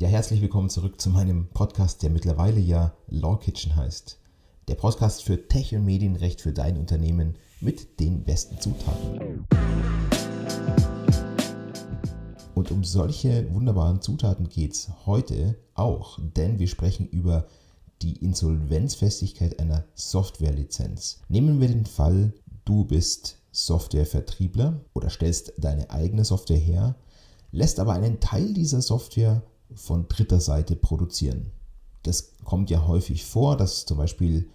[0.00, 4.18] Ja, herzlich willkommen zurück zu meinem Podcast, der mittlerweile ja Law Kitchen heißt.
[4.66, 9.46] Der Podcast für Tech- und Medienrecht für dein Unternehmen mit den besten Zutaten.
[12.54, 17.46] Und um solche wunderbaren Zutaten geht es heute auch, denn wir sprechen über
[18.00, 21.20] die Insolvenzfestigkeit einer Softwarelizenz.
[21.28, 22.32] Nehmen wir den Fall,
[22.64, 26.96] du bist Softwarevertriebler oder stellst deine eigene Software her,
[27.52, 29.42] lässt aber einen Teil dieser Software
[29.74, 31.52] von dritter Seite produzieren.
[32.02, 34.48] Das kommt ja häufig vor, dass zum Beispiel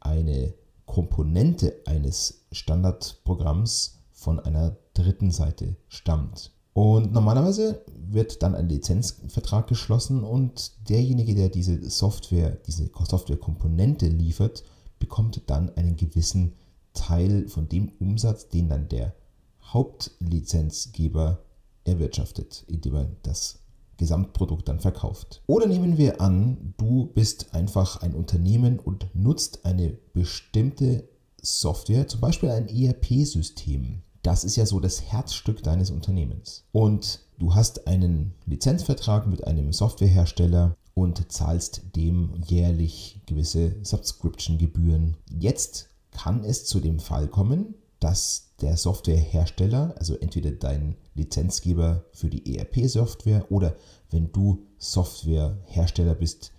[0.00, 0.54] eine
[0.86, 6.52] Komponente eines Standardprogramms von einer dritten Seite stammt.
[6.72, 14.64] Und normalerweise wird dann ein Lizenzvertrag geschlossen und derjenige, der diese Software, diese Softwarekomponente liefert,
[14.98, 16.54] bekommt dann einen gewissen
[16.92, 19.14] Teil von dem Umsatz, den dann der
[19.62, 21.42] Hauptlizenzgeber
[21.84, 23.60] erwirtschaftet, indem er das
[24.00, 25.42] Gesamtprodukt dann verkauft.
[25.46, 31.04] Oder nehmen wir an, du bist einfach ein Unternehmen und nutzt eine bestimmte
[31.40, 34.00] Software, zum Beispiel ein ERP-System.
[34.22, 36.64] Das ist ja so das Herzstück deines Unternehmens.
[36.72, 45.18] Und du hast einen Lizenzvertrag mit einem Softwarehersteller und zahlst dem jährlich gewisse Subscription-Gebühren.
[45.38, 52.28] Jetzt kann es zu dem Fall kommen, dass der Softwarehersteller, also entweder dein Lizenzgeber für
[52.28, 53.74] die ERP-Software oder
[54.10, 56.52] wenn du Softwarehersteller bist,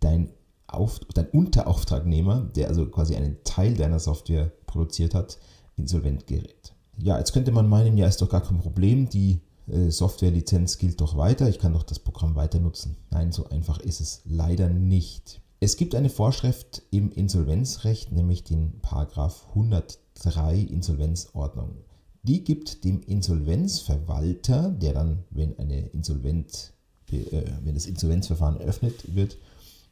[0.00, 0.30] dein,
[0.66, 5.38] Auf, dein Unterauftragnehmer, der also quasi einen Teil deiner Software produziert hat,
[5.76, 6.74] insolvent gerät.
[6.98, 11.00] Ja, jetzt könnte man meinen, ja, ist doch gar kein Problem, die äh, Softwarelizenz gilt
[11.00, 12.96] doch weiter, ich kann doch das Programm weiter nutzen.
[13.10, 15.40] Nein, so einfach ist es leider nicht.
[15.60, 21.78] Es gibt eine Vorschrift im Insolvenzrecht, nämlich den Paragraph 103 Insolvenzordnung.
[22.22, 26.72] Die gibt dem Insolvenzverwalter, der dann, wenn eine Insolvent,
[27.10, 29.38] äh, wenn das Insolvenzverfahren eröffnet wird,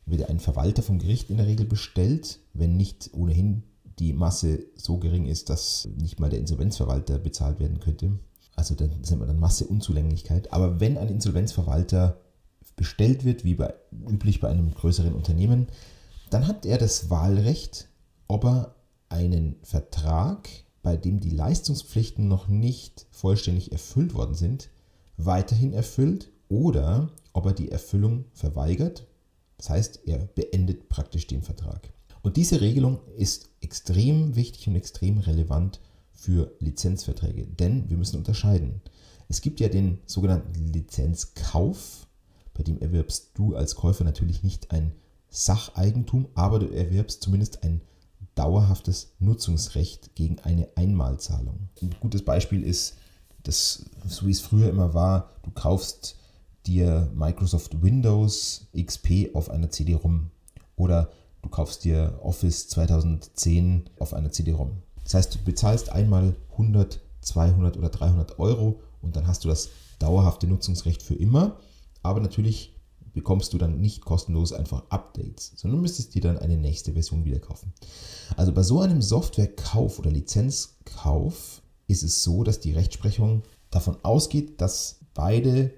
[0.06, 3.62] wird ein Verwalter vom Gericht in der Regel bestellt, wenn nicht ohnehin
[3.98, 8.18] die Masse so gering ist, dass nicht mal der Insolvenzverwalter bezahlt werden könnte.
[8.56, 10.52] Also dann sind wir dann Masseunzulänglichkeit.
[10.52, 12.20] Aber wenn ein Insolvenzverwalter
[12.76, 13.74] bestellt wird, wie bei,
[14.08, 15.68] üblich bei einem größeren Unternehmen,
[16.30, 17.88] dann hat er das Wahlrecht,
[18.28, 18.74] ob er
[19.08, 20.48] einen Vertrag,
[20.82, 24.70] bei dem die Leistungspflichten noch nicht vollständig erfüllt worden sind,
[25.16, 29.06] weiterhin erfüllt oder ob er die Erfüllung verweigert.
[29.58, 31.92] Das heißt, er beendet praktisch den Vertrag.
[32.22, 35.80] Und diese Regelung ist extrem wichtig und extrem relevant
[36.12, 38.80] für Lizenzverträge, denn wir müssen unterscheiden.
[39.28, 42.06] Es gibt ja den sogenannten Lizenzkauf,
[42.54, 44.92] bei dem erwirbst du als Käufer natürlich nicht ein
[45.30, 47.80] Sacheigentum, aber du erwirbst zumindest ein
[48.34, 51.68] dauerhaftes Nutzungsrecht gegen eine Einmalzahlung.
[51.80, 52.96] Ein gutes Beispiel ist,
[53.42, 56.16] dass, so wie es früher immer war, du kaufst
[56.66, 60.30] dir Microsoft Windows XP auf einer CD-ROM
[60.76, 61.10] oder
[61.42, 64.70] du kaufst dir Office 2010 auf einer CD-ROM.
[65.02, 69.70] Das heißt, du bezahlst einmal 100, 200 oder 300 Euro und dann hast du das
[69.98, 71.58] dauerhafte Nutzungsrecht für immer.
[72.02, 72.74] Aber natürlich
[73.12, 77.38] bekommst du dann nicht kostenlos einfach Updates, sondern müsstest dir dann eine nächste Version wieder
[77.38, 77.72] kaufen.
[78.36, 84.60] Also bei so einem Softwarekauf oder Lizenzkauf ist es so, dass die Rechtsprechung davon ausgeht,
[84.60, 85.72] dass beide,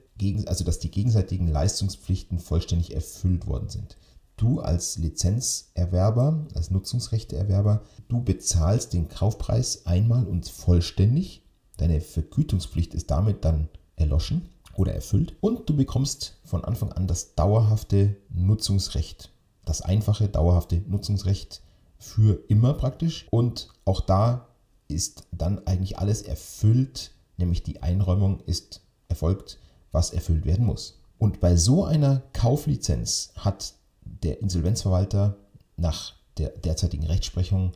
[0.46, 3.96] also dass die gegenseitigen Leistungspflichten vollständig erfüllt worden sind.
[4.36, 11.42] Du als Lizenzerwerber, als Nutzungsrechteerwerber, du bezahlst den Kaufpreis einmal und vollständig.
[11.76, 17.34] Deine Vergütungspflicht ist damit dann erloschen oder erfüllt und du bekommst von Anfang an das
[17.34, 19.30] dauerhafte Nutzungsrecht.
[19.64, 21.62] Das einfache, dauerhafte Nutzungsrecht
[21.98, 23.26] für immer praktisch.
[23.30, 24.48] Und auch da
[24.88, 29.58] ist dann eigentlich alles erfüllt, nämlich die Einräumung ist erfolgt,
[29.92, 31.00] was erfüllt werden muss.
[31.18, 35.36] Und bei so einer Kauflizenz hat der Insolvenzverwalter
[35.76, 37.72] nach der derzeitigen Rechtsprechung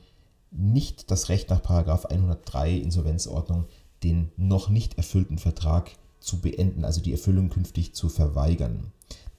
[0.50, 3.66] nicht das Recht nach 103 Insolvenzordnung,
[4.02, 8.92] den noch nicht erfüllten Vertrag zu beenden, also die Erfüllung künftig zu verweigern.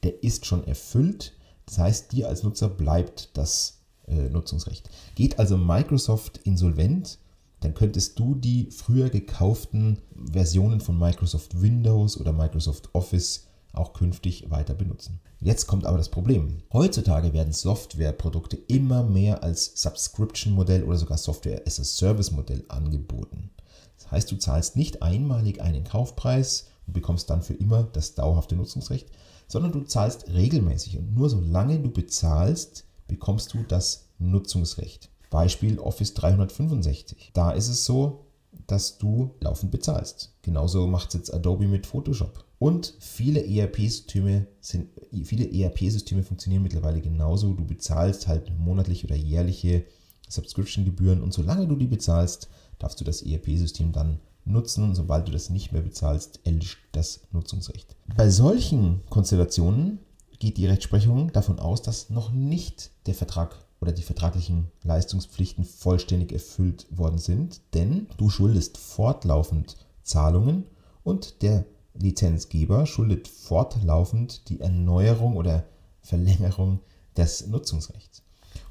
[0.04, 1.34] Der ist schon erfüllt,
[1.66, 4.90] das heißt, dir als Nutzer bleibt das äh, Nutzungsrecht.
[5.16, 7.20] Geht also Microsoft insolvent,
[7.60, 10.00] dann könntest du die früher gekauften
[10.32, 15.20] Versionen von Microsoft Windows oder Microsoft Office auch künftig weiter benutzen.
[15.42, 16.64] Jetzt kommt aber das Problem.
[16.74, 23.52] Heutzutage werden Softwareprodukte immer mehr als Subscription-Modell oder sogar Software-as-a-Service-Modell angeboten.
[24.00, 28.56] Das heißt, du zahlst nicht einmalig einen Kaufpreis und bekommst dann für immer das dauerhafte
[28.56, 29.10] Nutzungsrecht,
[29.48, 35.10] sondern du zahlst regelmäßig und nur solange du bezahlst, bekommst du das Nutzungsrecht.
[35.30, 37.32] Beispiel Office 365.
[37.34, 38.26] Da ist es so,
[38.68, 40.34] dass du laufend bezahlst.
[40.42, 42.46] Genauso macht es jetzt Adobe mit Photoshop.
[42.60, 44.90] Und viele ERP-Systeme sind,
[45.24, 47.54] viele ERP-Systeme funktionieren mittlerweile genauso.
[47.54, 49.86] Du bezahlst halt monatlich oder jährliche
[50.28, 52.50] Subscription-Gebühren und solange du die bezahlst,
[52.80, 57.22] darfst du das ERP-System dann nutzen und sobald du das nicht mehr bezahlst, erlischt das
[57.32, 57.96] Nutzungsrecht.
[58.16, 60.00] Bei solchen Konstellationen
[60.40, 66.32] geht die Rechtsprechung davon aus, dass noch nicht der Vertrag oder die vertraglichen Leistungspflichten vollständig
[66.32, 70.66] erfüllt worden sind, denn du schuldest fortlaufend Zahlungen
[71.04, 75.66] und der Lizenzgeber schuldet fortlaufend die Erneuerung oder
[76.02, 76.80] Verlängerung
[77.16, 78.24] des Nutzungsrechts.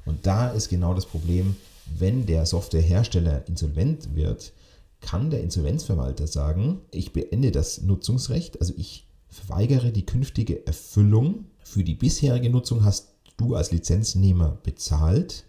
[0.05, 1.55] Und da ist genau das Problem,
[1.97, 4.53] wenn der Softwarehersteller insolvent wird,
[5.01, 11.45] kann der Insolvenzverwalter sagen, ich beende das Nutzungsrecht, also ich verweigere die künftige Erfüllung.
[11.63, 15.45] Für die bisherige Nutzung hast du als Lizenznehmer bezahlt.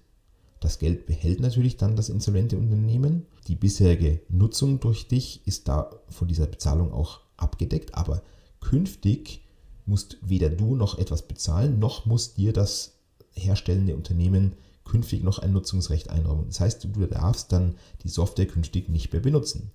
[0.61, 3.27] Das Geld behält natürlich dann das insolvente Unternehmen.
[3.49, 8.23] Die bisherige Nutzung durch dich ist da von dieser Bezahlung auch abgedeckt, aber
[8.61, 9.43] künftig
[9.87, 12.99] musst weder du noch etwas bezahlen, noch muss dir das
[13.33, 14.53] herstellende Unternehmen
[14.91, 16.47] künftig noch ein Nutzungsrecht einräumen.
[16.49, 19.71] Das heißt, du darfst dann die Software künftig nicht mehr benutzen.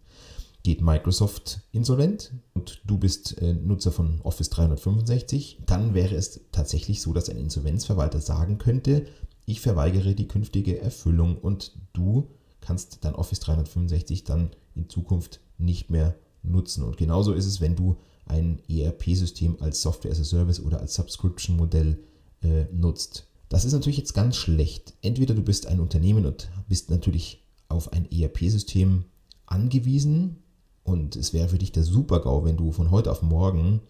[0.64, 7.02] Geht Microsoft insolvent und du bist äh, Nutzer von Office 365, dann wäre es tatsächlich
[7.02, 9.06] so, dass ein Insolvenzverwalter sagen könnte,
[9.46, 12.28] ich verweigere die künftige Erfüllung und du
[12.62, 16.84] kannst dann Office 365 dann in Zukunft nicht mehr nutzen.
[16.84, 17.96] Und genauso ist es, wenn du
[18.26, 22.00] ein ERP-System als Software as a Service oder als Subscription-Modell
[22.42, 23.28] äh, nutzt.
[23.50, 24.94] Das ist natürlich jetzt ganz schlecht.
[25.02, 29.06] Entweder du bist ein Unternehmen und bist natürlich auf ein ERP-System
[29.46, 30.38] angewiesen
[30.84, 33.82] und es wäre für dich der Super-GAU, wenn du von heute auf morgen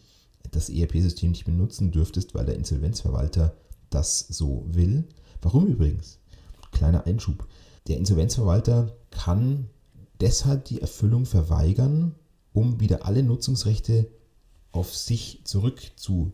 [0.51, 3.55] das ERP-System nicht benutzen dürftest, weil der Insolvenzverwalter
[3.89, 5.07] das so will.
[5.41, 6.19] Warum übrigens?
[6.71, 7.47] Kleiner Einschub.
[7.87, 9.69] Der Insolvenzverwalter kann
[10.19, 12.15] deshalb die Erfüllung verweigern,
[12.53, 14.09] um wieder alle Nutzungsrechte
[14.71, 16.33] auf sich zurück zu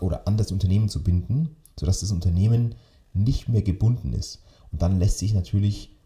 [0.00, 2.74] oder an das Unternehmen zu binden sodass das Unternehmen
[3.12, 4.42] nicht mehr gebunden ist.
[4.70, 5.96] Und dann lässt sich natürlich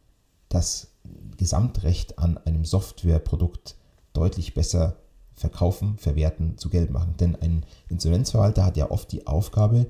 [0.48, 0.88] das
[1.36, 3.76] Gesamtrecht an einem Softwareprodukt
[4.12, 4.96] deutlich besser
[5.34, 7.14] verkaufen, verwerten, zu Geld machen.
[7.18, 9.86] Denn ein Insolvenzverwalter hat ja oft die Aufgabe,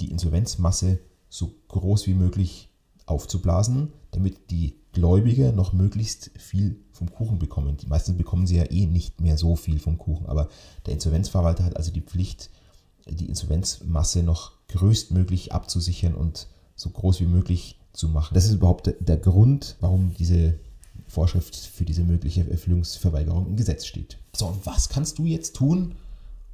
[0.00, 0.98] die Insolvenzmasse
[1.28, 2.70] so groß wie möglich
[3.06, 7.76] aufzublasen, damit die Gläubiger noch möglichst viel vom Kuchen bekommen.
[7.76, 10.48] Die meisten bekommen sie ja eh nicht mehr so viel vom Kuchen, aber
[10.86, 12.50] der Insolvenzverwalter hat also die Pflicht,
[13.06, 18.34] die Insolvenzmasse noch größtmöglich abzusichern und so groß wie möglich zu machen.
[18.34, 20.54] Das ist überhaupt der Grund, warum diese
[21.08, 24.18] Vorschrift für diese mögliche Erfüllungsverweigerung im Gesetz steht.
[24.34, 25.94] So, und was kannst du jetzt tun,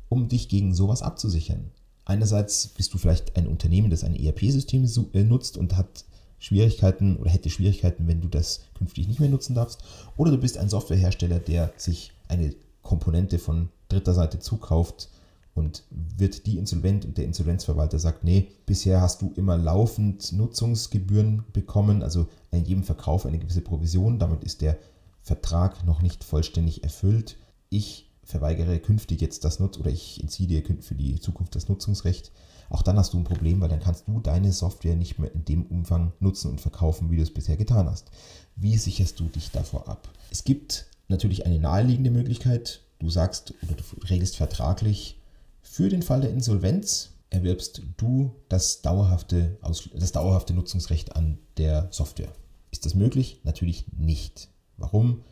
[0.09, 1.71] um dich gegen sowas abzusichern?
[2.05, 6.05] Einerseits bist du vielleicht ein Unternehmen, das ein ERP-System äh, nutzt und hat
[6.39, 9.83] Schwierigkeiten oder hätte Schwierigkeiten, wenn du das künftig nicht mehr nutzen darfst.
[10.17, 15.09] Oder du bist ein Softwarehersteller, der sich eine Komponente von dritter Seite zukauft,
[15.55, 21.45] und wird die insolvent und der Insolvenzverwalter sagt, nee, bisher hast du immer laufend Nutzungsgebühren
[21.53, 24.79] bekommen, also in jedem Verkauf eine gewisse Provision, damit ist der
[25.23, 27.37] Vertrag noch nicht vollständig erfüllt.
[27.71, 32.33] Ich verweigere künftig jetzt das Nutz oder ich entziehe dir für die Zukunft das Nutzungsrecht.
[32.71, 35.45] Auch dann hast du ein Problem, weil dann kannst du deine Software nicht mehr in
[35.45, 38.11] dem Umfang nutzen und verkaufen, wie du es bisher getan hast.
[38.57, 40.09] Wie sicherst du dich davor ab?
[40.31, 42.81] Es gibt natürlich eine naheliegende Möglichkeit.
[42.99, 45.19] Du sagst oder du regelst vertraglich,
[45.65, 49.59] für den Fall der Insolvenz erwirbst du das dauerhafte,
[49.95, 52.33] das dauerhafte Nutzungsrecht an der Software.
[52.71, 53.41] Ist das möglich?
[53.43, 54.51] Natürlich nicht.
[54.77, 55.25] Warum?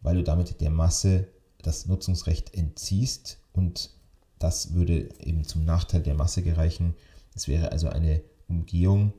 [0.00, 1.26] Weil du damit der Masse
[1.62, 3.90] das Nutzungsrecht entziehst und
[4.38, 6.94] das würde eben zum Nachteil der Masse gereichen.
[7.34, 9.12] Es wäre also eine Umgehung.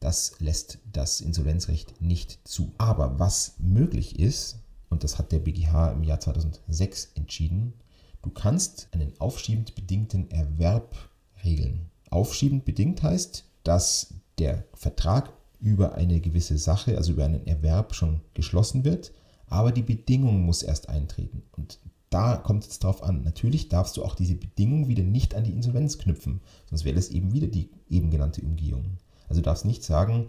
[0.00, 2.72] Das lässt das Insolvenzrecht nicht zu.
[2.78, 4.56] Aber was möglich ist,
[4.88, 7.74] und das hat der BGH im Jahr 2006 entschieden,
[8.22, 10.96] Du kannst einen aufschiebend bedingten Erwerb
[11.44, 11.90] regeln.
[12.10, 18.20] Aufschiebend bedingt heißt, dass der Vertrag über eine gewisse Sache, also über einen Erwerb schon
[18.34, 19.12] geschlossen wird,
[19.46, 21.42] aber die Bedingung muss erst eintreten.
[21.52, 21.78] Und
[22.10, 23.22] da kommt es drauf an.
[23.22, 27.10] Natürlich darfst du auch diese Bedingung wieder nicht an die Insolvenz knüpfen, sonst wäre es
[27.10, 28.98] eben wieder die eben genannte Umgehung.
[29.28, 30.26] Also du darfst nicht sagen,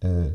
[0.00, 0.30] äh,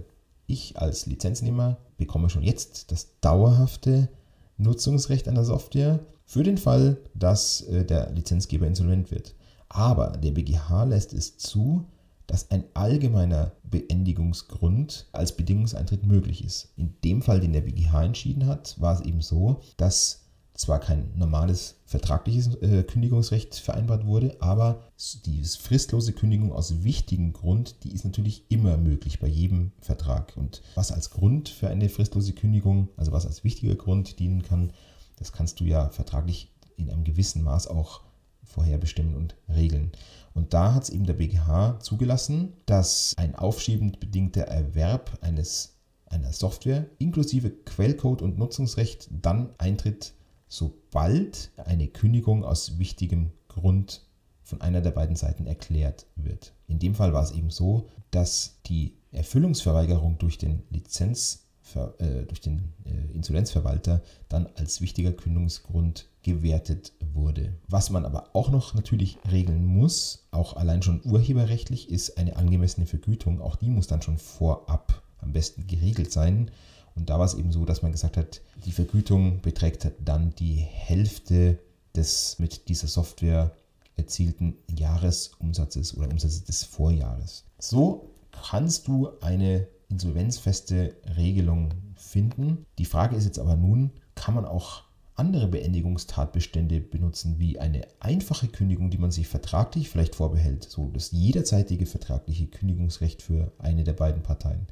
[0.47, 4.09] ich als Lizenznehmer bekomme schon jetzt das dauerhafte
[4.57, 5.99] Nutzungsrecht an der Software
[6.29, 9.33] für den Fall, dass äh, der Lizenzgeber insolvent wird.
[9.67, 11.85] Aber der BGH lässt es zu,
[12.27, 16.71] dass ein allgemeiner Beendigungsgrund als Bedingungseintritt möglich ist.
[16.77, 21.09] In dem Fall, den der BGH entschieden hat, war es eben so, dass zwar kein
[21.15, 24.83] normales vertragliches äh, Kündigungsrecht vereinbart wurde, aber
[25.25, 30.37] die fristlose Kündigung aus wichtigem Grund, die ist natürlich immer möglich bei jedem Vertrag.
[30.37, 34.73] Und was als Grund für eine fristlose Kündigung, also was als wichtiger Grund dienen kann,
[35.19, 38.01] das kannst du ja vertraglich in einem gewissen Maß auch
[38.43, 39.91] vorherbestimmen und regeln.
[40.33, 46.33] Und da hat es eben der BGH zugelassen, dass ein aufschiebend bedingter Erwerb eines, einer
[46.33, 50.13] Software inklusive Quellcode und Nutzungsrecht dann eintritt,
[50.47, 54.05] sobald eine Kündigung aus wichtigem Grund
[54.41, 56.53] von einer der beiden Seiten erklärt wird.
[56.67, 62.73] In dem Fall war es eben so, dass die Erfüllungsverweigerung durch den Lizenz durch den
[62.85, 67.53] äh, Insolvenzverwalter dann als wichtiger Kündigungsgrund gewertet wurde.
[67.67, 72.85] Was man aber auch noch natürlich regeln muss, auch allein schon urheberrechtlich, ist eine angemessene
[72.85, 73.41] Vergütung.
[73.41, 76.51] Auch die muss dann schon vorab am besten geregelt sein.
[76.95, 80.55] Und da war es eben so, dass man gesagt hat, die Vergütung beträgt dann die
[80.55, 81.59] Hälfte
[81.95, 83.51] des mit dieser Software
[83.95, 87.43] erzielten Jahresumsatzes oder Umsatzes des Vorjahres.
[87.57, 92.65] So kannst du eine insolvenzfeste Regelung finden.
[92.77, 94.83] Die Frage ist jetzt aber nun, kann man auch
[95.15, 101.11] andere Beendigungstatbestände benutzen, wie eine einfache Kündigung, die man sich vertraglich vielleicht vorbehält, so das
[101.11, 104.67] jederzeitige vertragliche Kündigungsrecht für eine der beiden Parteien.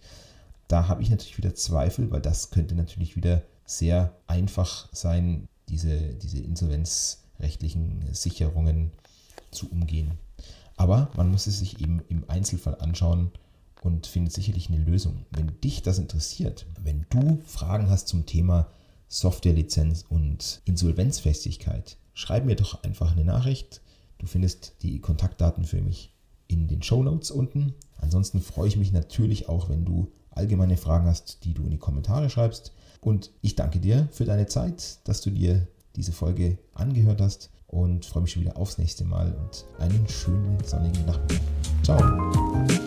[0.69, 5.97] Da habe ich natürlich wieder Zweifel, weil das könnte natürlich wieder sehr einfach sein, diese,
[6.15, 8.91] diese insolvenzrechtlichen Sicherungen
[9.51, 10.12] zu umgehen.
[10.77, 13.31] Aber man muss es sich eben im Einzelfall anschauen
[13.81, 15.25] und findet sicherlich eine Lösung.
[15.31, 18.69] Wenn dich das interessiert, wenn du Fragen hast zum Thema
[19.07, 23.81] Softwarelizenz und Insolvenzfestigkeit, schreib mir doch einfach eine Nachricht.
[24.17, 26.13] Du findest die Kontaktdaten für mich
[26.48, 27.74] in den Show Notes unten.
[27.98, 31.77] Ansonsten freue ich mich natürlich auch, wenn du allgemeine Fragen hast, die du in die
[31.77, 32.74] Kommentare schreibst.
[33.01, 38.05] Und ich danke dir für deine Zeit, dass du dir diese Folge angehört hast und
[38.05, 41.41] freue mich schon wieder aufs nächste Mal und einen schönen sonnigen Nachmittag.
[41.84, 42.87] Ciao.